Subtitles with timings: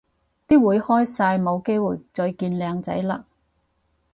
[0.47, 3.23] 啲會開晒冇機會再見靚仔嘞